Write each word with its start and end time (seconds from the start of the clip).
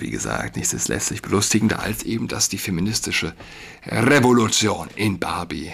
Wie 0.00 0.10
gesagt, 0.10 0.56
nichts 0.56 0.72
ist 0.72 0.88
letztlich 0.88 1.20
belustigender 1.20 1.80
als 1.80 2.04
eben, 2.04 2.26
dass 2.26 2.48
die 2.48 2.56
feministische 2.56 3.34
Revolution 3.84 4.88
in 4.96 5.18
Barbie 5.18 5.72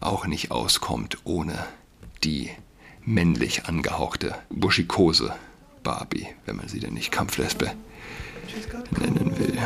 auch 0.00 0.26
nicht 0.26 0.50
auskommt 0.50 1.18
ohne 1.22 1.56
die 2.24 2.50
männlich 3.04 3.66
angehauchte 3.66 4.34
buschikose 4.50 5.32
Barbie, 5.84 6.26
wenn 6.46 6.56
man 6.56 6.66
sie 6.66 6.80
denn 6.80 6.94
nicht 6.94 7.12
Kampflesbe 7.12 7.70
nennen 8.98 9.38
will. 9.38 9.56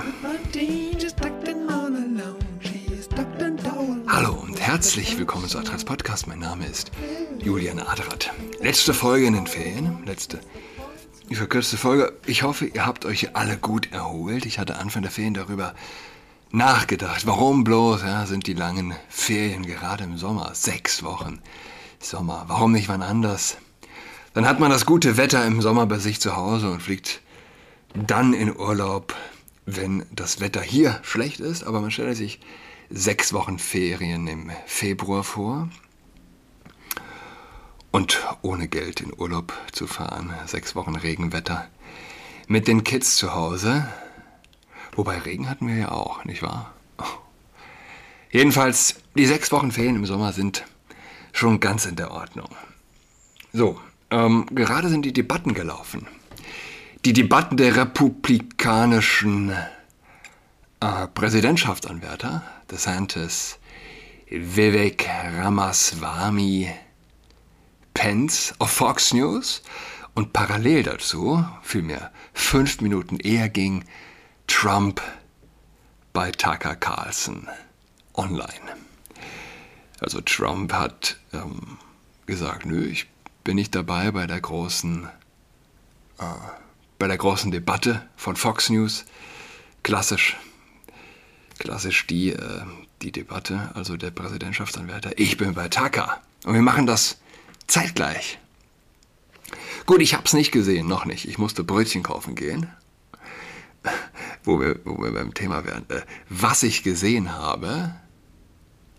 Hallo 4.06 4.34
und 4.34 4.60
herzlich 4.60 5.16
willkommen 5.16 5.48
zu 5.48 5.58
Adrats 5.58 5.84
Podcast. 5.86 6.26
Mein 6.26 6.40
Name 6.40 6.66
ist 6.66 6.90
Julian 7.38 7.78
Adrat. 7.78 8.30
Letzte 8.60 8.92
Folge 8.92 9.26
in 9.26 9.32
den 9.32 9.46
Ferien, 9.46 10.04
letzte 10.04 10.40
verkürzte 11.34 11.76
Folge. 11.76 12.12
Ich 12.26 12.44
hoffe, 12.44 12.66
ihr 12.66 12.86
habt 12.86 13.04
euch 13.04 13.34
alle 13.34 13.56
gut 13.56 13.90
erholt. 13.92 14.46
Ich 14.46 14.60
hatte 14.60 14.78
Anfang 14.78 15.02
der 15.02 15.10
Ferien 15.10 15.34
darüber 15.34 15.74
nachgedacht. 16.52 17.26
Warum 17.26 17.64
bloß 17.64 18.02
ja, 18.02 18.26
sind 18.26 18.46
die 18.46 18.54
langen 18.54 18.94
Ferien 19.08 19.66
gerade 19.66 20.04
im 20.04 20.16
Sommer? 20.18 20.54
Sechs 20.54 21.02
Wochen 21.02 21.40
Sommer. 21.98 22.44
Warum 22.46 22.72
nicht 22.72 22.88
wann 22.88 23.02
anders? 23.02 23.56
Dann 24.34 24.46
hat 24.46 24.60
man 24.60 24.70
das 24.70 24.86
gute 24.86 25.16
Wetter 25.16 25.44
im 25.44 25.60
Sommer 25.60 25.86
bei 25.86 25.98
sich 25.98 26.20
zu 26.20 26.36
Hause 26.36 26.70
und 26.70 26.82
fliegt 26.82 27.20
dann 27.94 28.32
in 28.32 28.56
Urlaub, 28.56 29.14
wenn 29.64 30.06
das 30.12 30.40
Wetter 30.40 30.60
hier 30.60 31.00
schlecht 31.02 31.40
ist. 31.40 31.64
Aber 31.64 31.80
man 31.80 31.90
stellt 31.90 32.16
sich 32.16 32.38
sechs 32.88 33.32
Wochen 33.32 33.58
Ferien 33.58 34.28
im 34.28 34.50
Februar 34.66 35.24
vor 35.24 35.68
und 37.90 38.25
ohne 38.56 38.68
Geld 38.68 39.02
in 39.02 39.12
Urlaub 39.14 39.52
zu 39.70 39.86
fahren. 39.86 40.32
Sechs 40.46 40.74
Wochen 40.74 40.96
Regenwetter. 40.96 41.68
Mit 42.48 42.68
den 42.68 42.84
Kids 42.84 43.16
zu 43.16 43.34
Hause. 43.34 43.86
Wobei 44.92 45.18
Regen 45.18 45.50
hatten 45.50 45.68
wir 45.68 45.76
ja 45.76 45.92
auch, 45.92 46.24
nicht 46.24 46.40
wahr? 46.40 46.72
Jedenfalls, 48.30 48.94
die 49.14 49.26
sechs 49.26 49.52
Wochen 49.52 49.72
Ferien 49.72 49.96
im 49.96 50.06
Sommer 50.06 50.32
sind 50.32 50.64
schon 51.34 51.60
ganz 51.60 51.84
in 51.84 51.96
der 51.96 52.12
Ordnung. 52.12 52.48
So, 53.52 53.78
ähm, 54.10 54.46
gerade 54.50 54.88
sind 54.88 55.04
die 55.04 55.12
Debatten 55.12 55.52
gelaufen. 55.52 56.06
Die 57.04 57.12
Debatten 57.12 57.58
der 57.58 57.76
republikanischen 57.76 59.50
äh, 60.80 61.06
Präsidentschaftsanwärter, 61.08 62.42
DeSantis, 62.70 63.58
Vivek 64.30 65.06
Ramaswamy, 65.36 66.70
Pence 67.96 68.52
auf 68.58 68.72
Fox 68.72 69.14
News 69.14 69.62
und 70.14 70.34
parallel 70.34 70.82
dazu, 70.82 71.42
vielmehr 71.62 72.12
fünf 72.34 72.82
Minuten 72.82 73.18
eher 73.18 73.48
ging 73.48 73.86
Trump 74.46 75.00
bei 76.12 76.30
Tucker 76.30 76.76
Carlson 76.76 77.48
online. 78.12 78.76
Also 80.00 80.20
Trump 80.20 80.74
hat 80.74 81.16
ähm, 81.32 81.78
gesagt, 82.26 82.66
nö, 82.66 82.84
ich 82.84 83.08
bin 83.44 83.56
nicht 83.56 83.74
dabei 83.74 84.10
bei 84.10 84.26
der 84.26 84.42
großen, 84.42 85.08
äh, 86.18 86.24
bei 86.98 87.08
der 87.08 87.16
großen 87.16 87.50
Debatte 87.50 88.06
von 88.14 88.36
Fox 88.36 88.68
News. 88.68 89.06
Klassisch, 89.82 90.36
klassisch 91.58 92.06
die, 92.06 92.32
äh, 92.32 92.60
die 93.00 93.12
Debatte, 93.12 93.70
also 93.72 93.96
der 93.96 94.10
Präsidentschaftsanwärter. 94.10 95.18
Ich 95.18 95.38
bin 95.38 95.54
bei 95.54 95.68
Tucker. 95.68 96.20
Und 96.44 96.52
wir 96.52 96.62
machen 96.62 96.86
das 96.86 97.16
Zeitgleich. 97.66 98.38
Gut, 99.86 100.00
ich 100.00 100.14
habe 100.14 100.24
es 100.24 100.32
nicht 100.32 100.50
gesehen, 100.50 100.88
noch 100.88 101.04
nicht. 101.04 101.28
Ich 101.28 101.38
musste 101.38 101.64
Brötchen 101.64 102.02
kaufen 102.02 102.34
gehen. 102.34 102.68
Wo 104.42 104.60
wir, 104.60 104.80
wo 104.84 105.00
wir 105.02 105.12
beim 105.12 105.34
Thema 105.34 105.64
wären. 105.64 105.88
Äh, 105.88 106.02
was 106.28 106.62
ich 106.62 106.82
gesehen 106.82 107.32
habe, 107.32 107.94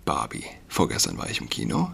Barbie. 0.05 0.45
Vorgestern 0.69 1.17
war 1.17 1.29
ich 1.29 1.41
im 1.41 1.49
Kino. 1.49 1.91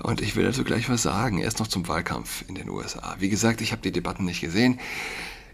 Und 0.00 0.20
ich 0.20 0.36
will 0.36 0.44
dazu 0.44 0.64
gleich 0.64 0.88
was 0.88 1.02
sagen. 1.02 1.38
Erst 1.38 1.58
noch 1.58 1.66
zum 1.66 1.86
Wahlkampf 1.88 2.44
in 2.48 2.54
den 2.54 2.68
USA. 2.68 3.16
Wie 3.18 3.28
gesagt, 3.28 3.60
ich 3.60 3.72
habe 3.72 3.82
die 3.82 3.92
Debatten 3.92 4.24
nicht 4.24 4.40
gesehen. 4.40 4.80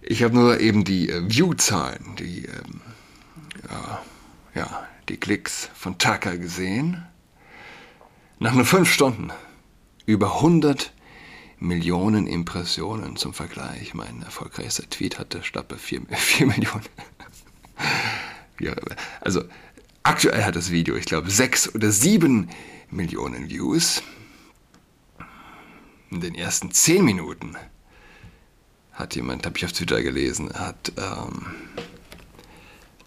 Ich 0.02 0.22
habe 0.22 0.34
nur 0.34 0.60
eben 0.60 0.84
die 0.84 1.08
äh, 1.08 1.22
View-Zahlen, 1.28 2.16
die, 2.18 2.44
ähm, 2.44 2.80
ja, 3.70 4.02
ja, 4.54 4.86
die 5.08 5.16
Klicks 5.16 5.70
von 5.74 5.98
Tucker 5.98 6.36
gesehen. 6.36 7.06
Nach 8.38 8.52
nur 8.52 8.64
fünf 8.64 8.92
Stunden 8.92 9.32
über 10.08 10.36
100 10.36 10.90
Millionen 11.58 12.26
Impressionen 12.26 13.16
zum 13.16 13.34
Vergleich. 13.34 13.92
Mein 13.92 14.22
erfolgreichster 14.22 14.88
Tweet 14.88 15.18
hatte 15.18 15.42
Stappe 15.42 15.76
4, 15.76 16.00
4 16.10 16.46
Millionen. 16.46 16.86
also 19.20 19.44
aktuell 20.02 20.44
hat 20.44 20.56
das 20.56 20.70
Video, 20.70 20.96
ich 20.96 21.04
glaube, 21.04 21.30
6 21.30 21.74
oder 21.74 21.92
7 21.92 22.48
Millionen 22.90 23.50
Views. 23.50 24.02
In 26.10 26.22
den 26.22 26.34
ersten 26.34 26.70
10 26.70 27.04
Minuten 27.04 27.54
hat 28.94 29.14
jemand, 29.14 29.44
habe 29.44 29.58
ich 29.58 29.66
auf 29.66 29.72
Twitter 29.72 30.02
gelesen, 30.02 30.50
hat, 30.54 30.90
ähm, 30.96 31.44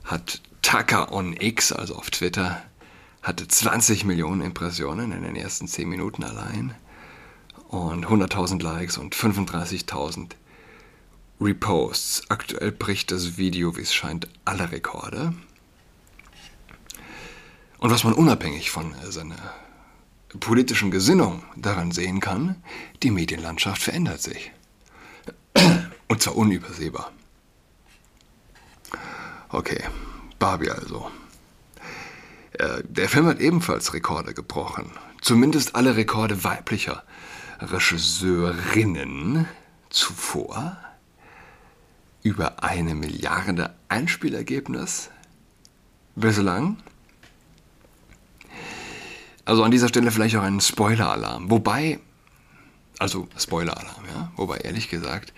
hat 0.03 0.39
Tucker 0.61 1.11
on 1.11 1.35
X, 1.35 1.71
also 1.71 1.95
auf 1.95 2.11
Twitter, 2.11 2.61
hatte 3.23 3.47
20 3.47 4.05
Millionen 4.05 4.41
Impressionen 4.41 5.11
in 5.11 5.23
den 5.23 5.35
ersten 5.35 5.67
10 5.67 5.89
Minuten 5.89 6.23
allein 6.23 6.75
und 7.69 8.05
100.000 8.05 8.61
Likes 8.61 8.97
und 8.97 9.15
35.000 9.15 10.31
Reposts. 11.39 12.29
Aktuell 12.29 12.71
bricht 12.71 13.11
das 13.11 13.37
Video, 13.37 13.75
wie 13.77 13.81
es 13.81 13.93
scheint, 13.93 14.27
alle 14.45 14.71
Rekorde. 14.71 15.33
Und 17.79 17.89
was 17.89 18.03
man 18.03 18.13
unabhängig 18.13 18.69
von 18.69 18.93
seiner 19.09 19.37
politischen 20.39 20.91
Gesinnung 20.91 21.43
daran 21.55 21.91
sehen 21.91 22.19
kann, 22.19 22.61
die 23.03 23.11
Medienlandschaft 23.11 23.81
verändert 23.81 24.21
sich. 24.21 24.51
Und 26.07 26.21
zwar 26.21 26.35
unübersehbar. 26.35 27.11
Okay, 29.49 29.83
Barbie 30.39 30.69
also. 30.69 31.09
Äh, 32.53 32.83
der 32.83 33.09
Film 33.09 33.25
hat 33.25 33.39
ebenfalls 33.39 33.93
Rekorde 33.93 34.33
gebrochen. 34.33 34.91
Zumindest 35.21 35.75
alle 35.75 35.95
Rekorde 35.95 36.43
weiblicher 36.43 37.03
Regisseurinnen 37.61 39.47
zuvor 39.89 40.77
über 42.23 42.63
eine 42.63 42.95
Milliarde 42.95 43.75
Einspielergebnis 43.89 45.09
bislang. 46.15 46.77
Also 49.45 49.63
an 49.63 49.71
dieser 49.71 49.89
Stelle 49.89 50.11
vielleicht 50.11 50.35
auch 50.35 50.43
ein 50.43 50.61
Spoiler-Alarm. 50.61 51.49
Wobei, 51.49 51.99
also 52.99 53.27
Spoiler-Alarm, 53.37 54.05
ja. 54.13 54.31
Wobei 54.35 54.57
ehrlich 54.57 54.89
gesagt, 54.89 55.33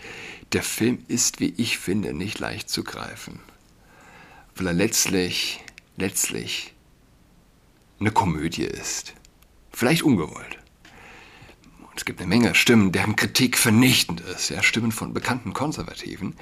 der 0.52 0.64
Film 0.64 1.04
ist, 1.08 1.40
wie 1.40 1.54
ich 1.58 1.78
finde, 1.78 2.14
nicht 2.14 2.40
leicht 2.40 2.70
zu 2.70 2.84
greifen. 2.84 3.40
Weil 4.56 4.68
er 4.68 4.74
letztlich, 4.74 5.64
letztlich 5.98 6.74
eine 8.00 8.12
Komödie 8.12 8.66
ist. 8.66 9.14
Vielleicht 9.72 10.04
ungewollt. 10.04 10.62
Es 11.96 12.06
gibt 12.06 12.20
eine 12.20 12.28
Menge 12.28 12.56
Stimmen, 12.56 12.92
deren 12.92 13.16
Kritik 13.16 13.58
vernichtend 13.58 14.22
ist, 14.22 14.50
ja, 14.50 14.64
Stimmen 14.64 14.92
von 14.92 15.14
bekannten 15.14 15.54
Konservativen. 15.54 16.36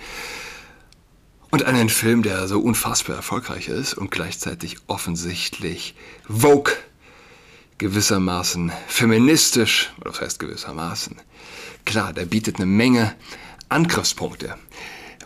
Und 1.49 1.63
einen 1.63 1.89
Film, 1.89 2.23
der 2.23 2.47
so 2.47 2.59
unfassbar 2.59 3.17
erfolgreich 3.17 3.67
ist 3.67 3.93
und 3.93 4.09
gleichzeitig 4.09 4.77
offensichtlich 4.87 5.95
Vogue 6.29 6.73
gewissermaßen 7.77 8.71
feministisch, 8.87 9.91
oder 9.99 10.11
was 10.11 10.21
heißt 10.21 10.39
gewissermaßen? 10.39 11.17
Klar, 11.83 12.13
der 12.13 12.25
bietet 12.25 12.57
eine 12.57 12.67
Menge 12.67 13.15
Angriffspunkte 13.67 14.55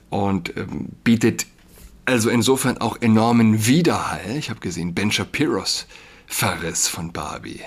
und 0.09 0.55
ähm, 0.57 0.89
bietet 1.03 1.45
also 2.05 2.29
insofern 2.29 2.77
auch 2.77 3.01
enormen 3.01 3.67
Widerhall. 3.67 4.37
Ich 4.37 4.49
habe 4.49 4.59
gesehen, 4.59 4.95
Ben 4.95 5.11
Shapiros 5.11 5.85
Verriss 6.27 6.87
von 6.87 7.11
Barbie 7.11 7.61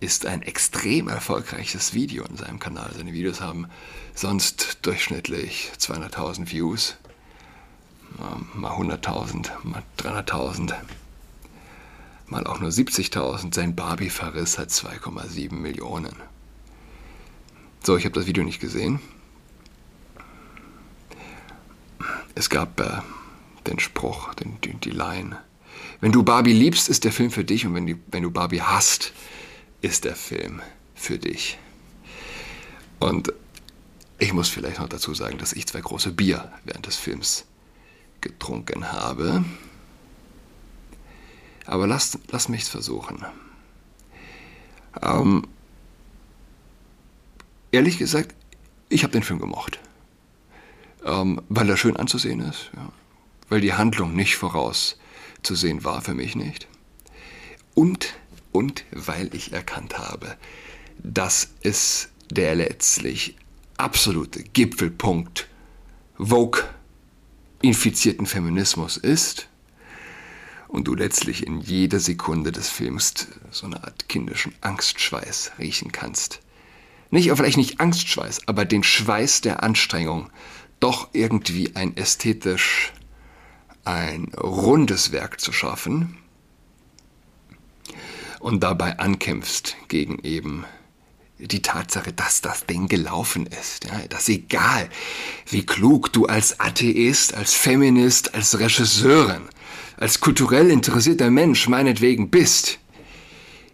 ist 0.00 0.26
ein 0.26 0.42
extrem 0.42 1.08
erfolgreiches 1.08 1.94
Video 1.94 2.24
in 2.24 2.36
seinem 2.36 2.58
Kanal. 2.58 2.90
Seine 2.96 3.12
Videos 3.12 3.40
haben 3.40 3.66
sonst 4.14 4.78
durchschnittlich 4.82 5.72
200.000 5.78 6.50
Views, 6.50 6.96
mal 8.54 8.72
100.000, 8.72 9.50
mal 9.62 9.82
300.000, 9.98 10.74
mal 12.26 12.46
auch 12.46 12.60
nur 12.60 12.70
70.000. 12.70 13.54
Sein 13.54 13.74
Barbie-Verriss 13.74 14.58
hat 14.58 14.68
2,7 14.68 15.54
Millionen. 15.54 16.14
So, 17.82 17.96
ich 17.96 18.04
habe 18.04 18.14
das 18.14 18.26
Video 18.26 18.44
nicht 18.44 18.60
gesehen. 18.60 19.00
Es 22.34 22.50
gab 22.50 22.80
äh, 22.80 23.00
den 23.66 23.78
Spruch, 23.78 24.34
den, 24.34 24.60
die, 24.60 24.74
die 24.74 24.90
Line. 24.90 25.38
Wenn 26.00 26.12
du 26.12 26.22
Barbie 26.22 26.52
liebst, 26.52 26.88
ist 26.88 27.04
der 27.04 27.12
Film 27.12 27.30
für 27.30 27.44
dich 27.44 27.64
und 27.64 27.74
wenn, 27.74 27.86
die, 27.86 27.96
wenn 28.08 28.22
du 28.22 28.30
Barbie 28.30 28.60
hasst, 28.60 29.12
ist 29.86 30.04
der 30.04 30.16
Film 30.16 30.60
für 30.94 31.18
dich. 31.18 31.58
Und 32.98 33.32
Ich 34.18 34.32
muss 34.32 34.48
vielleicht 34.48 34.78
noch 34.78 34.88
dazu 34.88 35.12
sagen, 35.14 35.36
dass 35.36 35.52
ich 35.52 35.66
zwei 35.66 35.80
große 35.80 36.10
Bier 36.10 36.50
während 36.64 36.86
des 36.86 36.96
Films 36.96 37.44
getrunken 38.22 38.90
habe. 38.90 39.44
Aber 41.66 41.86
lass, 41.86 42.18
lass 42.28 42.48
mich 42.48 42.64
versuchen. 42.64 43.24
Ähm, 45.02 45.46
ehrlich 47.72 47.98
gesagt, 47.98 48.34
ich 48.88 49.02
habe 49.02 49.12
den 49.12 49.22
Film 49.22 49.38
gemocht. 49.38 49.80
Ähm, 51.04 51.42
weil 51.50 51.68
er 51.68 51.76
schön 51.76 51.98
anzusehen 51.98 52.40
ist, 52.40 52.70
ja. 52.74 52.90
weil 53.50 53.60
die 53.60 53.74
Handlung 53.74 54.16
nicht 54.16 54.36
vorauszusehen 54.36 55.84
war, 55.84 56.00
für 56.00 56.14
mich 56.14 56.34
nicht. 56.34 56.66
Und, 57.74 58.14
und 58.56 58.86
weil 58.90 59.34
ich 59.34 59.52
erkannt 59.52 59.98
habe, 59.98 60.34
dass 61.02 61.50
es 61.60 62.08
der 62.30 62.54
letztlich 62.54 63.36
absolute 63.76 64.42
Gipfelpunkt 64.42 65.46
Vogue 66.16 66.62
infizierten 67.60 68.24
Feminismus 68.24 68.96
ist 68.96 69.48
und 70.68 70.88
du 70.88 70.94
letztlich 70.94 71.46
in 71.46 71.60
jeder 71.60 72.00
Sekunde 72.00 72.50
des 72.50 72.70
Films 72.70 73.28
so 73.50 73.66
eine 73.66 73.84
Art 73.84 74.08
kindischen 74.08 74.54
Angstschweiß 74.62 75.52
riechen 75.58 75.92
kannst. 75.92 76.40
Nicht, 77.10 77.30
vielleicht 77.36 77.58
nicht 77.58 77.78
Angstschweiß, 77.78 78.48
aber 78.48 78.64
den 78.64 78.82
Schweiß 78.82 79.42
der 79.42 79.62
Anstrengung, 79.62 80.30
doch 80.80 81.10
irgendwie 81.12 81.76
ein 81.76 81.94
ästhetisch, 81.94 82.94
ein 83.84 84.32
rundes 84.34 85.12
Werk 85.12 85.42
zu 85.42 85.52
schaffen 85.52 86.16
und 88.40 88.62
dabei 88.62 88.98
ankämpfst 88.98 89.76
gegen 89.88 90.18
eben 90.22 90.64
die 91.38 91.62
Tatsache, 91.62 92.12
dass 92.12 92.40
das 92.40 92.66
Ding 92.66 92.88
gelaufen 92.88 93.46
ist. 93.46 93.84
Ja, 93.84 94.06
dass 94.08 94.28
egal, 94.28 94.88
wie 95.50 95.66
klug 95.66 96.12
du 96.12 96.26
als 96.26 96.60
Atheist, 96.60 97.34
als 97.34 97.54
Feminist, 97.54 98.34
als 98.34 98.58
Regisseurin, 98.58 99.42
als 99.98 100.20
kulturell 100.20 100.70
interessierter 100.70 101.30
Mensch 101.30 101.68
meinetwegen 101.68 102.30
bist, 102.30 102.78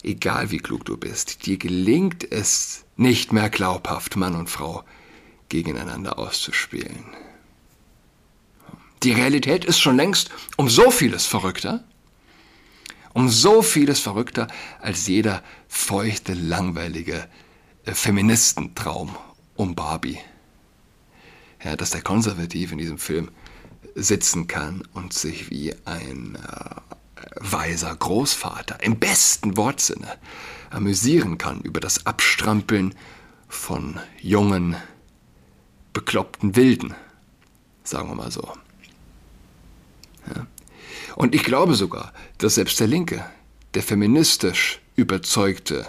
egal 0.03 0.51
wie 0.51 0.59
klug 0.59 0.85
du 0.85 0.97
bist, 0.97 1.47
dir 1.47 1.57
gelingt 1.57 2.31
es 2.31 2.85
nicht 2.97 3.33
mehr 3.33 3.51
glaubhaft, 3.51 4.17
Mann 4.17 4.35
und 4.35 4.51
Frau 4.51 4.85
gegeneinander 5.49 6.19
auszuspielen. 6.19 7.05
Die 9.03 9.13
Realität 9.13 9.65
ist 9.65 9.81
schon 9.81 9.97
längst 9.97 10.31
um 10.57 10.69
so 10.69 10.91
vieles 10.91 11.27
verrückter, 11.27 11.85
um 13.15 13.29
so 13.29 13.63
vieles 13.63 14.01
verrückter 14.01 14.49
als 14.81 15.07
jeder 15.07 15.43
feuchte, 15.69 16.35
langweilige 16.35 17.29
äh, 17.85 17.93
Feministentraum 17.93 19.17
um 19.57 19.75
Barbie. 19.75 20.19
Ja, 21.63 21.77
dass 21.77 21.91
der 21.91 22.03
Konservativ 22.03 22.73
in 22.73 22.79
diesem 22.79 22.99
Film 22.99 23.31
sitzen 23.95 24.47
kann 24.47 24.83
und 24.95 25.13
sich 25.13 25.51
wie 25.51 25.75
ein 25.85 26.37
äh, 26.37 26.81
weiser 27.37 27.95
Großvater 27.95 28.83
im 28.83 28.99
besten 28.99 29.57
Wortsinne 29.57 30.19
amüsieren 30.71 31.39
kann 31.39 31.61
über 31.61 31.81
das 31.81 32.07
Abstrampeln 32.07 32.95
von 33.49 34.01
jungen, 34.21 34.77
bekloppten 35.93 36.57
Wilden, 36.57 36.95
sagen 37.85 38.09
wir 38.09 38.15
mal 38.15 38.31
so. 38.31 38.51
Ja. 40.35 40.47
Und 41.17 41.35
ich 41.35 41.45
glaube 41.45 41.75
sogar, 41.75 42.13
dass 42.39 42.57
selbst 42.57 42.81
der 42.81 42.87
Linke, 42.87 43.25
der 43.75 43.83
feministisch 43.83 44.81
überzeugte 44.97 45.87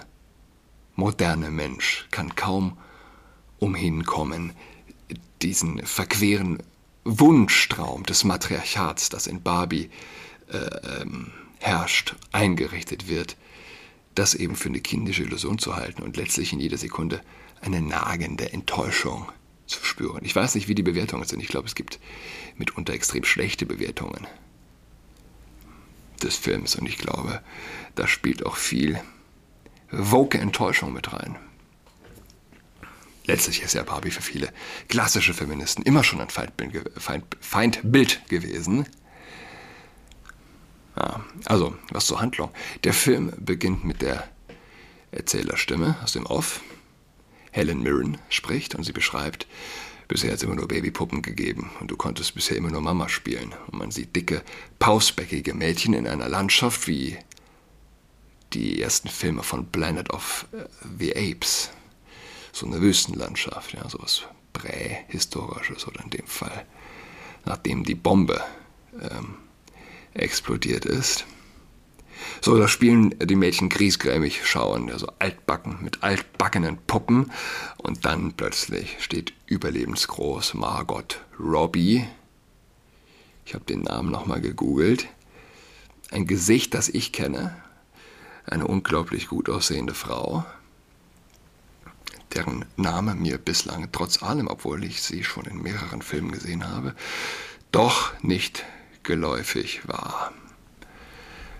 moderne 0.95 1.51
Mensch 1.51 2.07
kann 2.11 2.35
kaum 2.35 2.77
umhin 3.59 4.03
kommen, 4.05 4.53
diesen 5.41 5.85
verqueren 5.85 6.61
Wunschtraum 7.03 8.03
des 8.03 8.23
Matriarchats, 8.23 9.09
das 9.09 9.27
in 9.27 9.41
Barbie 9.41 9.89
äh, 10.51 11.01
ähm, 11.01 11.31
herrscht, 11.59 12.15
eingerichtet 12.31 13.07
wird, 13.07 13.35
das 14.15 14.35
eben 14.35 14.55
für 14.55 14.69
eine 14.69 14.79
kindische 14.79 15.23
Illusion 15.23 15.57
zu 15.57 15.75
halten 15.75 16.03
und 16.03 16.17
letztlich 16.17 16.53
in 16.53 16.59
jeder 16.59 16.77
Sekunde 16.77 17.21
eine 17.61 17.81
nagende 17.81 18.53
Enttäuschung 18.53 19.27
zu 19.65 19.83
spüren. 19.83 20.23
Ich 20.23 20.35
weiß 20.35 20.55
nicht, 20.55 20.67
wie 20.67 20.75
die 20.75 20.83
Bewertungen 20.83 21.25
sind. 21.25 21.41
Ich 21.41 21.47
glaube, 21.47 21.67
es 21.67 21.75
gibt 21.75 21.99
mitunter 22.57 22.93
extrem 22.93 23.23
schlechte 23.23 23.65
Bewertungen 23.65 24.27
des 26.23 26.37
Films 26.37 26.75
und 26.75 26.87
ich 26.87 26.97
glaube, 26.97 27.41
da 27.95 28.07
spielt 28.07 28.45
auch 28.45 28.55
viel 28.55 28.99
woke 29.91 30.37
Enttäuschung 30.37 30.93
mit 30.93 31.13
rein. 31.13 31.37
Letztlich 33.25 33.61
ist 33.61 33.73
ja 33.73 33.83
Barbie 33.83 34.11
für 34.11 34.21
viele 34.21 34.51
klassische 34.89 35.33
Feministen 35.33 35.83
immer 35.83 36.03
schon 36.03 36.19
ein 36.19 36.29
Feindbild, 36.29 36.91
Feindbild 37.39 38.27
gewesen. 38.27 38.85
Ja, 40.97 41.23
also, 41.45 41.75
was 41.89 42.05
zur 42.05 42.19
Handlung. 42.19 42.51
Der 42.83 42.93
Film 42.93 43.31
beginnt 43.37 43.85
mit 43.85 44.01
der 44.01 44.27
Erzählerstimme 45.11 45.95
aus 46.03 46.13
dem 46.13 46.25
Off. 46.25 46.61
Helen 47.51 47.81
Mirren 47.81 48.17
spricht 48.29 48.75
und 48.75 48.83
sie 48.83 48.91
beschreibt, 48.91 49.47
bisher 50.07 50.31
hat 50.31 50.37
es 50.37 50.43
immer 50.43 50.55
nur 50.55 50.67
Babypuppen 50.67 51.21
gegeben 51.21 51.71
und 51.79 51.89
du 51.89 51.97
konntest 51.97 52.35
bisher 52.35 52.57
immer 52.57 52.71
nur 52.71 52.81
Mama 52.81 53.09
spielen. 53.09 53.53
Und 53.67 53.79
man 53.79 53.91
sieht 53.91 54.15
dicke, 54.15 54.43
pausbäckige 54.79 55.53
Mädchen 55.53 55.93
in 55.93 56.07
einer 56.07 56.29
Landschaft 56.29 56.87
wie 56.87 57.17
die 58.53 58.81
ersten 58.81 59.09
Filme 59.09 59.43
von 59.43 59.65
Planet 59.67 60.11
of 60.11 60.45
äh, 60.53 60.65
the 60.99 61.15
Apes. 61.15 61.71
So 62.51 62.67
eine 62.67 62.81
Wüstenlandschaft, 62.81 63.73
ja, 63.73 63.89
sowas 63.89 64.23
prähistorisches 64.53 65.87
oder 65.87 66.03
in 66.03 66.11
dem 66.11 66.27
Fall, 66.27 66.65
nachdem 67.45 67.83
die 67.83 67.95
Bombe 67.95 68.41
ähm, 69.01 69.35
explodiert 70.13 70.85
ist. 70.85 71.25
So, 72.41 72.57
da 72.57 72.67
spielen 72.67 73.15
die 73.19 73.35
Mädchen 73.35 73.69
griesgrämig 73.69 74.45
schauen, 74.45 74.91
also 74.91 75.07
altbacken 75.19 75.77
mit 75.81 76.03
altbackenen 76.03 76.77
Puppen. 76.87 77.31
Und 77.77 78.05
dann 78.05 78.33
plötzlich 78.33 78.97
steht 78.99 79.33
überlebensgroß 79.47 80.53
Margot 80.55 81.19
Robbie. 81.39 82.05
Ich 83.45 83.53
habe 83.53 83.65
den 83.65 83.81
Namen 83.81 84.11
nochmal 84.11 84.41
gegoogelt. 84.41 85.07
Ein 86.11 86.27
Gesicht, 86.27 86.73
das 86.73 86.89
ich 86.89 87.11
kenne, 87.11 87.55
eine 88.45 88.67
unglaublich 88.67 89.27
gut 89.27 89.49
aussehende 89.49 89.93
Frau, 89.93 90.45
deren 92.33 92.65
Name 92.77 93.15
mir 93.15 93.37
bislang 93.37 93.89
trotz 93.91 94.21
allem, 94.21 94.47
obwohl 94.47 94.83
ich 94.83 95.01
sie 95.01 95.23
schon 95.23 95.45
in 95.45 95.61
mehreren 95.61 96.01
Filmen 96.01 96.31
gesehen 96.31 96.67
habe, 96.67 96.95
doch 97.71 98.13
nicht 98.21 98.65
geläufig 99.03 99.87
war. 99.87 100.31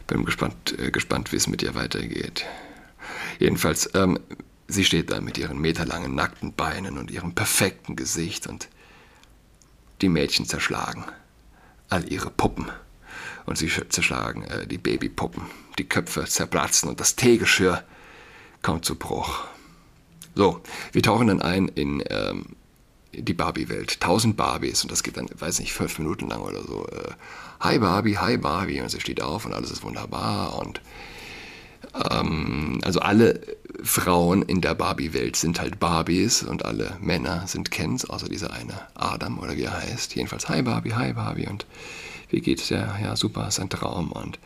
Bin 0.08 0.26
gespannt, 0.26 0.78
äh, 0.78 0.92
gespannt 0.92 1.32
wie 1.32 1.38
es 1.38 1.48
mit 1.48 1.62
ihr 1.62 1.76
weitergeht. 1.76 2.46
Jedenfalls, 3.40 3.90
ähm, 3.94 4.20
sie 4.68 4.86
steht 4.86 5.12
da 5.12 5.22
mit 5.22 5.38
ihren 5.38 5.60
meterlangen 5.60 6.16
nackten 6.16 6.54
Beinen 6.54 6.98
und 6.98 7.12
ihrem 7.12 7.34
perfekten 7.34 7.96
Gesicht 7.96 8.48
und 8.48 8.70
die 10.02 10.10
Mädchen 10.10 10.46
zerschlagen 10.46 11.06
all 11.90 12.12
ihre 12.12 12.30
Puppen 12.30 12.72
und 13.46 13.58
sie 13.58 13.70
zerschlagen 13.90 14.44
äh, 14.46 14.68
die 14.68 14.78
Babypuppen. 14.78 15.44
Die 15.78 15.86
Köpfe 15.86 16.26
zerplatzen 16.26 16.90
und 16.90 17.00
das 17.00 17.16
Teegeschirr 17.16 17.84
kommt 18.62 18.86
zu 18.86 18.96
Bruch. 18.96 19.46
So, 20.36 20.62
wir 20.92 21.04
tauchen 21.04 21.28
dann 21.28 21.42
ein 21.42 21.68
in 21.68 22.04
ähm, 22.10 22.56
die 23.14 23.34
Barbie-Welt. 23.34 24.00
Tausend 24.00 24.38
Barbies 24.38 24.84
und 24.84 24.92
das 24.92 25.04
geht 25.04 25.18
dann, 25.18 25.28
weiß 25.38 25.60
nicht, 25.60 25.74
fünf 25.74 25.98
Minuten 26.00 26.30
lang 26.30 26.42
oder 26.42 26.64
so. 26.64 26.88
Äh, 26.88 27.12
hi 27.60 27.80
Barbie, 27.80 28.18
hi 28.18 28.38
Barbie 28.38 28.82
und 28.82 28.90
sie 28.90 29.00
steht 29.00 29.22
auf 29.22 29.46
und 29.46 29.54
alles 29.54 29.72
ist 29.72 29.84
wunderbar 29.84 30.58
und 30.60 30.82
ähm, 32.12 32.80
also 32.84 33.00
alle 33.00 33.42
Frauen 33.84 34.42
in 34.42 34.62
der 34.62 34.76
Barbie-Welt 34.76 35.36
sind 35.36 35.60
halt 35.60 35.80
Barbies 35.80 36.44
und 36.44 36.66
alle 36.66 36.98
Männer 37.00 37.48
sind 37.48 37.72
Kens, 37.72 38.10
außer 38.10 38.30
dieser 38.30 38.54
eine 38.54 38.74
Adam 38.96 39.40
oder 39.40 39.56
wie 39.56 39.64
er 39.64 39.82
heißt. 39.82 40.16
Jedenfalls 40.16 40.50
hi 40.50 40.62
Barbie, 40.62 40.94
hi 40.94 41.14
Barbie 41.14 41.48
und 41.48 41.66
wie 42.34 42.42
geht's? 42.42 42.70
Ja, 42.70 42.98
ja, 43.00 43.16
super, 43.16 43.48
ist 43.48 43.60
ein 43.60 43.70
Traum. 43.70 44.12
Und 44.12 44.40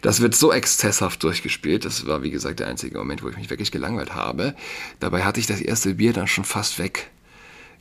das 0.00 0.20
wird 0.20 0.34
so 0.34 0.50
exzesshaft 0.50 1.22
durchgespielt. 1.22 1.84
Das 1.84 2.06
war, 2.06 2.22
wie 2.22 2.30
gesagt, 2.30 2.60
der 2.60 2.68
einzige 2.68 2.96
Moment, 2.96 3.22
wo 3.22 3.28
ich 3.28 3.36
mich 3.36 3.50
wirklich 3.50 3.70
gelangweilt 3.70 4.14
habe. 4.14 4.54
Dabei 4.98 5.24
hatte 5.24 5.40
ich 5.40 5.46
das 5.46 5.60
erste 5.60 5.96
Bier 5.96 6.14
dann 6.14 6.26
schon 6.26 6.44
fast 6.44 6.78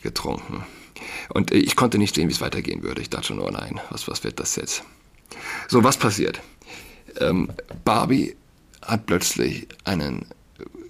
weggetrunken. 0.04 0.64
Und 1.30 1.52
ich 1.52 1.76
konnte 1.76 1.98
nicht 1.98 2.16
sehen, 2.16 2.30
wie 2.30 2.34
es 2.34 2.42
weitergehen 2.42 2.84
würde. 2.84 3.02
Ich 3.02 3.10
dachte 3.10 3.28
schon, 3.28 3.40
oh 3.40 3.50
nein, 3.50 3.80
was, 3.90 4.08
was 4.08 4.24
wird 4.24 4.40
das 4.40 4.56
jetzt? 4.56 4.84
So, 5.68 5.84
was 5.84 5.98
passiert? 5.98 6.42
Ähm, 7.20 7.50
Barbie 7.86 8.36
hat 8.82 9.06
plötzlich 9.06 9.68
einen 9.84 10.26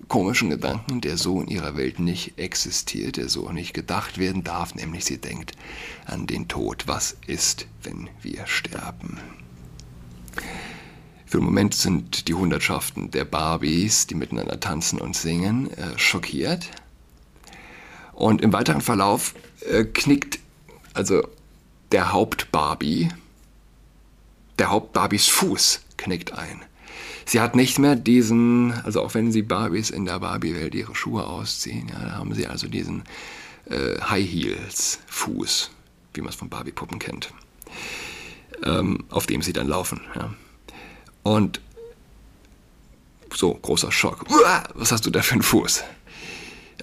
komischen 0.07 0.49
Gedanken, 0.49 1.01
der 1.01 1.17
so 1.17 1.41
in 1.41 1.47
ihrer 1.47 1.77
Welt 1.77 1.99
nicht 1.99 2.37
existiert, 2.37 3.17
der 3.17 3.29
so 3.29 3.49
nicht 3.51 3.73
gedacht 3.73 4.17
werden 4.17 4.43
darf, 4.43 4.75
nämlich 4.75 5.05
sie 5.05 5.17
denkt 5.17 5.53
an 6.05 6.27
den 6.27 6.47
Tod. 6.47 6.83
Was 6.87 7.15
ist, 7.25 7.67
wenn 7.83 8.09
wir 8.21 8.45
sterben? 8.45 9.19
Für 11.25 11.37
den 11.39 11.45
Moment 11.45 11.73
sind 11.73 12.27
die 12.27 12.33
Hundertschaften 12.35 13.09
der 13.09 13.25
Barbies, 13.25 14.05
die 14.05 14.15
miteinander 14.15 14.59
tanzen 14.59 14.99
und 14.99 15.15
singen, 15.15 15.71
äh, 15.71 15.97
schockiert. 15.97 16.69
Und 18.13 18.41
im 18.41 18.53
weiteren 18.53 18.81
Verlauf 18.81 19.33
äh, 19.69 19.83
knickt 19.83 20.39
also 20.93 21.27
der 21.91 22.11
Haupt-Barbie, 22.13 23.09
der 24.59 24.69
Haupt-Barbies 24.69 25.27
Fuß 25.27 25.81
knickt 25.97 26.33
ein. 26.33 26.61
Sie 27.25 27.39
hat 27.39 27.55
nicht 27.55 27.79
mehr 27.79 27.95
diesen, 27.95 28.73
also 28.83 29.01
auch 29.01 29.13
wenn 29.13 29.31
sie 29.31 29.41
Barbies 29.41 29.89
in 29.89 30.05
der 30.05 30.19
Barbie-Welt 30.19 30.75
ihre 30.75 30.93
Schuhe 30.95 31.25
ausziehen, 31.25 31.89
ja, 31.89 31.99
da 31.99 32.11
haben 32.13 32.33
sie 32.33 32.47
also 32.47 32.67
diesen 32.67 33.03
äh, 33.69 33.99
High 34.01 34.29
Heels 34.29 34.99
Fuß, 35.07 35.71
wie 36.13 36.21
man 36.21 36.29
es 36.29 36.35
von 36.35 36.49
Barbie-Puppen 36.49 36.99
kennt, 36.99 37.33
ähm, 38.63 39.05
auf 39.09 39.25
dem 39.25 39.41
sie 39.41 39.53
dann 39.53 39.67
laufen. 39.67 40.01
Ja. 40.15 40.33
Und 41.23 41.61
so, 43.33 43.53
großer 43.53 43.91
Schock. 43.91 44.25
Uah, 44.29 44.63
was 44.75 44.91
hast 44.91 45.05
du 45.05 45.09
da 45.09 45.21
für 45.21 45.33
einen 45.33 45.43
Fuß? 45.43 45.83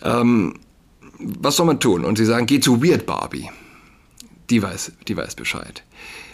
Ähm, 0.02 0.58
was 1.20 1.56
soll 1.56 1.66
man 1.66 1.80
tun? 1.80 2.04
Und 2.04 2.18
sie 2.18 2.24
sagen, 2.24 2.46
geh 2.46 2.60
zu 2.60 2.82
Weird 2.82 3.06
Barbie. 3.06 3.50
Die 4.48 4.62
weiß, 4.62 4.92
die 5.06 5.16
weiß 5.16 5.34
Bescheid. 5.34 5.84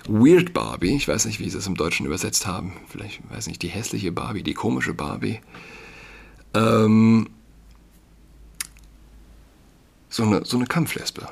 Weird 0.09 0.53
Barbie, 0.55 0.95
ich 0.95 1.09
weiß 1.09 1.27
nicht, 1.27 1.41
wie 1.41 1.51
sie 1.51 1.59
es 1.59 1.67
im 1.67 1.75
Deutschen 1.75 2.07
übersetzt 2.07 2.47
haben. 2.47 2.75
Vielleicht, 2.89 3.21
weiß 3.31 3.49
nicht, 3.49 3.63
die 3.63 3.69
hässliche 3.69 4.13
Barbie, 4.13 4.43
die 4.43 4.55
komische 4.55 4.95
Barbie. 4.95 5.41
Ähm, 6.55 7.29
so 10.09 10.23
eine, 10.23 10.45
so 10.45 10.57
eine 10.57 10.67
Kampflesbe. 10.67 11.29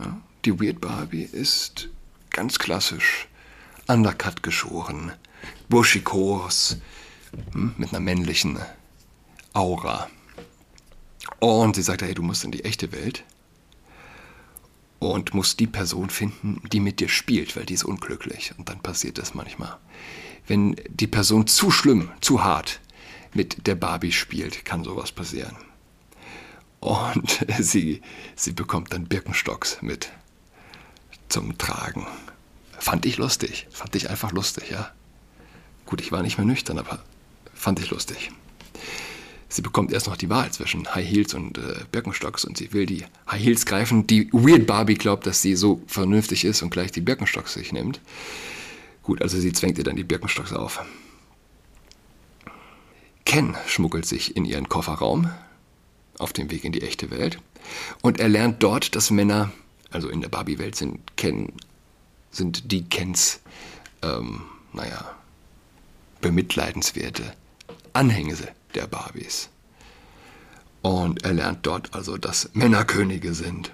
Ja? 0.00 0.20
Die 0.44 0.60
Weird 0.60 0.80
Barbie 0.80 1.28
ist 1.30 1.88
ganz 2.30 2.58
klassisch 2.58 3.28
undercut 3.86 4.42
geschoren, 4.42 5.12
buschikos, 5.68 6.78
hm, 7.52 7.74
mit 7.76 7.90
einer 7.90 8.00
männlichen 8.00 8.58
Aura. 9.52 10.08
Und 11.40 11.76
sie 11.76 11.82
sagt, 11.82 12.02
hey, 12.02 12.14
du 12.14 12.22
musst 12.22 12.44
in 12.44 12.52
die 12.52 12.64
echte 12.64 12.92
Welt 12.92 13.24
und 14.98 15.34
musst 15.34 15.60
die 15.60 15.66
Person 15.66 16.10
finden, 16.10 16.60
die 16.72 16.80
mit 16.80 17.00
dir 17.00 17.08
spielt, 17.08 17.56
weil 17.56 17.66
die 17.66 17.74
ist 17.74 17.84
unglücklich. 17.84 18.52
Und 18.56 18.68
dann 18.68 18.80
passiert 18.80 19.18
das 19.18 19.34
manchmal. 19.34 19.76
Wenn 20.46 20.76
die 20.88 21.06
Person 21.06 21.46
zu 21.46 21.70
schlimm, 21.70 22.10
zu 22.20 22.44
hart 22.44 22.80
mit 23.32 23.66
der 23.66 23.74
Barbie 23.74 24.12
spielt, 24.12 24.64
kann 24.64 24.84
sowas 24.84 25.12
passieren. 25.12 25.56
Und 26.80 27.44
sie, 27.58 28.02
sie 28.36 28.52
bekommt 28.52 28.92
dann 28.92 29.06
Birkenstocks 29.06 29.78
mit 29.80 30.10
zum 31.28 31.56
Tragen. 31.58 32.06
Fand 32.78 33.06
ich 33.06 33.16
lustig. 33.16 33.66
Fand 33.70 33.96
ich 33.96 34.10
einfach 34.10 34.32
lustig, 34.32 34.70
ja. 34.70 34.90
Gut, 35.86 36.00
ich 36.00 36.12
war 36.12 36.22
nicht 36.22 36.38
mehr 36.38 36.46
nüchtern, 36.46 36.78
aber 36.78 37.02
fand 37.54 37.80
ich 37.80 37.90
lustig. 37.90 38.30
Sie 39.54 39.62
bekommt 39.62 39.92
erst 39.92 40.08
noch 40.08 40.16
die 40.16 40.28
Wahl 40.30 40.50
zwischen 40.50 40.92
High 40.96 41.08
Heels 41.08 41.32
und 41.32 41.58
äh, 41.58 41.84
Birkenstocks 41.92 42.44
und 42.44 42.58
sie 42.58 42.72
will 42.72 42.86
die 42.86 43.04
High 43.30 43.40
Heels 43.40 43.66
greifen. 43.66 44.04
Die 44.04 44.28
Weird 44.32 44.66
Barbie 44.66 44.96
glaubt, 44.96 45.28
dass 45.28 45.42
sie 45.42 45.54
so 45.54 45.80
vernünftig 45.86 46.44
ist 46.44 46.62
und 46.62 46.70
gleich 46.70 46.90
die 46.90 47.00
Birkenstocks 47.00 47.54
sich 47.54 47.72
nimmt. 47.72 48.00
Gut, 49.04 49.22
also 49.22 49.38
sie 49.38 49.52
zwängt 49.52 49.78
ihr 49.78 49.84
dann 49.84 49.94
die 49.94 50.02
Birkenstocks 50.02 50.52
auf. 50.52 50.84
Ken 53.24 53.54
schmuggelt 53.68 54.06
sich 54.06 54.36
in 54.36 54.44
ihren 54.44 54.68
Kofferraum 54.68 55.30
auf 56.18 56.32
dem 56.32 56.50
Weg 56.50 56.64
in 56.64 56.72
die 56.72 56.82
echte 56.82 57.12
Welt 57.12 57.38
und 58.02 58.18
er 58.18 58.28
lernt 58.28 58.60
dort, 58.60 58.96
dass 58.96 59.12
Männer, 59.12 59.52
also 59.92 60.08
in 60.08 60.20
der 60.20 60.30
Barbie-Welt 60.30 60.74
sind 60.74 61.16
Ken, 61.16 61.52
sind 62.32 62.72
die 62.72 62.88
Kens, 62.88 63.38
ähm, 64.02 64.42
naja, 64.72 65.14
bemitleidenswerte 66.20 67.34
Anhängsel 67.94 68.48
der 68.74 68.86
Barbies. 68.86 69.48
Und 70.82 71.24
er 71.24 71.32
lernt 71.32 71.64
dort 71.64 71.94
also, 71.94 72.18
dass 72.18 72.50
Männer 72.52 72.84
Könige 72.84 73.32
sind. 73.32 73.72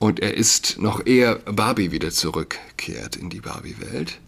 Und 0.00 0.20
er 0.20 0.34
ist 0.34 0.78
noch 0.78 1.06
eher 1.06 1.36
Barbie 1.36 1.92
wieder 1.92 2.10
zurückkehrt 2.10 3.16
in 3.16 3.30
die 3.30 3.40
Barbie-Welt, 3.40 4.18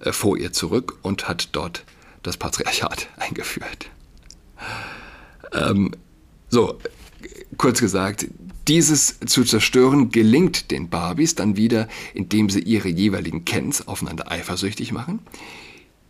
äh, 0.00 0.12
vor 0.12 0.36
ihr 0.36 0.52
zurück 0.52 0.98
und 1.02 1.28
hat 1.28 1.50
dort 1.52 1.84
das 2.22 2.36
Patriarchat 2.36 3.08
eingeführt. 3.16 3.88
Ähm, 5.52 5.92
so, 6.48 6.78
kurz 7.56 7.80
gesagt, 7.80 8.26
dieses 8.68 9.18
zu 9.20 9.44
zerstören 9.44 10.10
gelingt 10.10 10.70
den 10.70 10.90
Barbies 10.90 11.34
dann 11.34 11.56
wieder, 11.56 11.88
indem 12.14 12.50
sie 12.50 12.60
ihre 12.60 12.88
jeweiligen 12.88 13.44
Kens 13.44 13.86
aufeinander 13.88 14.30
eifersüchtig 14.30 14.92
machen. 14.92 15.20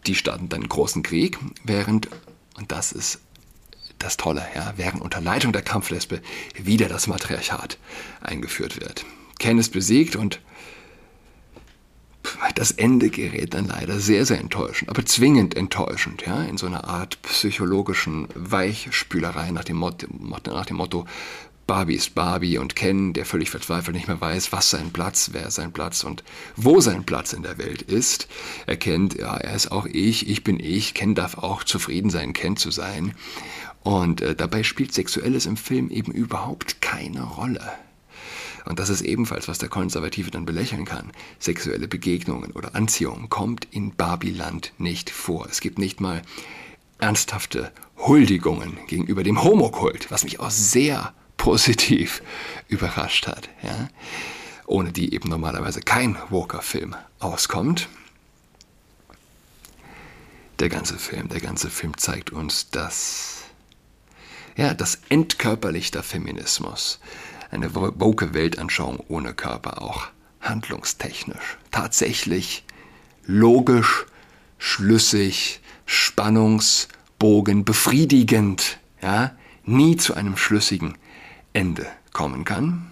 Die 0.06 0.14
starten 0.14 0.48
dann 0.48 0.62
einen 0.62 0.68
großen 0.68 1.02
Krieg, 1.02 1.38
während 1.64 2.08
und 2.60 2.70
das 2.70 2.92
ist 2.92 3.20
das 3.98 4.16
Tolle, 4.16 4.46
ja, 4.54 4.74
während 4.76 5.02
unter 5.02 5.20
Leitung 5.20 5.52
der 5.52 5.62
Kampflesbe 5.62 6.22
wieder 6.54 6.88
das 6.88 7.06
Matriarchat 7.06 7.78
eingeführt 8.20 8.80
wird. 8.80 9.04
Ken 9.38 9.58
ist 9.58 9.72
besiegt 9.72 10.16
und 10.16 10.40
das 12.54 12.70
Ende 12.70 13.10
gerät 13.10 13.54
dann 13.54 13.66
leider 13.66 13.98
sehr, 13.98 14.26
sehr 14.26 14.38
enttäuschend, 14.38 14.90
aber 14.90 15.04
zwingend 15.04 15.56
enttäuschend, 15.56 16.22
ja, 16.26 16.42
in 16.42 16.58
so 16.58 16.66
einer 16.66 16.84
Art 16.84 17.20
psychologischen 17.22 18.28
Weichspülerei 18.34 19.50
nach 19.50 19.64
dem 19.64 19.76
Motto, 19.76 20.06
nach 20.50 20.66
dem 20.66 20.76
Motto 20.76 21.06
Barbie 21.70 21.94
ist 21.94 22.16
Barbie 22.16 22.58
und 22.58 22.74
Ken, 22.74 23.12
der 23.12 23.24
völlig 23.24 23.48
verzweifelt 23.48 23.94
nicht 23.94 24.08
mehr 24.08 24.20
weiß, 24.20 24.50
was 24.50 24.70
sein 24.70 24.90
Platz, 24.90 25.30
wer 25.34 25.52
sein 25.52 25.70
Platz 25.70 26.02
und 26.02 26.24
wo 26.56 26.80
sein 26.80 27.04
Platz 27.04 27.32
in 27.32 27.44
der 27.44 27.58
Welt 27.58 27.82
ist. 27.82 28.26
Er 28.66 28.76
kennt, 28.76 29.14
ja, 29.14 29.36
er 29.36 29.54
ist 29.54 29.70
auch 29.70 29.86
ich, 29.86 30.28
ich 30.28 30.42
bin 30.42 30.58
ich, 30.58 30.94
Ken 30.94 31.14
darf 31.14 31.38
auch 31.38 31.62
zufrieden 31.62 32.10
sein, 32.10 32.32
Ken 32.32 32.56
zu 32.56 32.72
sein. 32.72 33.14
Und 33.84 34.20
äh, 34.20 34.34
dabei 34.34 34.64
spielt 34.64 34.92
Sexuelles 34.92 35.46
im 35.46 35.56
Film 35.56 35.90
eben 35.90 36.10
überhaupt 36.10 36.82
keine 36.82 37.22
Rolle. 37.22 37.62
Und 38.64 38.80
das 38.80 38.88
ist 38.88 39.02
ebenfalls, 39.02 39.46
was 39.46 39.58
der 39.58 39.68
Konservative 39.68 40.32
dann 40.32 40.46
belächeln 40.46 40.86
kann. 40.86 41.12
Sexuelle 41.38 41.86
Begegnungen 41.86 42.50
oder 42.50 42.74
Anziehung 42.74 43.28
kommt 43.28 43.68
in 43.70 43.94
Barbiland 43.94 44.72
nicht 44.78 45.08
vor. 45.08 45.46
Es 45.48 45.60
gibt 45.60 45.78
nicht 45.78 46.00
mal 46.00 46.22
ernsthafte 46.98 47.70
Huldigungen 47.96 48.76
gegenüber 48.88 49.22
dem 49.22 49.44
Homokult, 49.44 50.10
was 50.10 50.24
mich 50.24 50.40
auch 50.40 50.50
sehr 50.50 51.14
positiv 51.40 52.22
überrascht 52.68 53.26
hat, 53.26 53.48
ja? 53.62 53.88
ohne 54.66 54.92
die 54.92 55.14
eben 55.14 55.30
normalerweise 55.30 55.80
kein 55.80 56.16
Walker-Film 56.28 56.94
auskommt. 57.18 57.88
Der 60.60 60.68
ganze 60.68 60.98
Film, 60.98 61.28
der 61.28 61.40
ganze 61.40 61.70
Film 61.70 61.96
zeigt 61.96 62.30
uns, 62.30 62.68
dass 62.70 63.44
ja, 64.56 64.74
das 64.74 65.00
entkörperlichter 65.08 66.02
Feminismus, 66.02 67.00
eine 67.50 67.74
woke 67.74 68.34
Weltanschauung 68.34 69.02
ohne 69.08 69.32
Körper, 69.32 69.80
auch 69.80 70.08
handlungstechnisch, 70.42 71.56
tatsächlich 71.70 72.64
logisch, 73.24 74.04
schlüssig, 74.58 75.60
spannungsbogen, 75.86 77.64
befriedigend, 77.64 78.78
ja, 79.00 79.34
nie 79.64 79.96
zu 79.96 80.14
einem 80.14 80.36
schlüssigen 80.36 80.96
Ende 81.52 81.86
kommen 82.12 82.44
kann. 82.44 82.90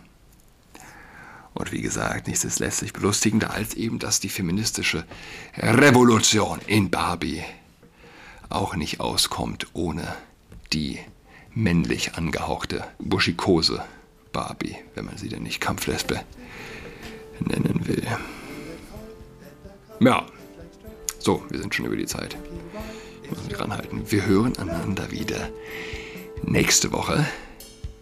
Und 1.54 1.72
wie 1.72 1.82
gesagt, 1.82 2.28
nichts 2.28 2.44
ist 2.44 2.60
letztlich 2.60 2.92
belustigender 2.92 3.50
als 3.50 3.74
eben, 3.74 3.98
dass 3.98 4.20
die 4.20 4.28
feministische 4.28 5.04
Revolution 5.56 6.60
in 6.66 6.90
Barbie 6.90 7.42
auch 8.48 8.76
nicht 8.76 9.00
auskommt 9.00 9.66
ohne 9.72 10.14
die 10.72 11.00
männlich 11.54 12.14
angehauchte 12.14 12.84
buschikose 12.98 13.82
Barbie, 14.32 14.76
wenn 14.94 15.06
man 15.06 15.16
sie 15.16 15.28
denn 15.28 15.42
nicht 15.42 15.60
Kampflesbe 15.60 16.20
nennen 17.40 17.86
will. 17.86 18.06
Ja, 20.00 20.26
so, 21.18 21.44
wir 21.50 21.58
sind 21.58 21.74
schon 21.74 21.86
über 21.86 21.96
die 21.96 22.06
Zeit. 22.06 22.36
Ich 23.24 23.30
muss 23.30 23.44
mich 23.44 23.58
ranhalten. 23.58 24.10
Wir 24.10 24.26
hören 24.26 24.56
einander 24.56 25.10
wieder 25.10 25.50
nächste 26.44 26.92
Woche. 26.92 27.26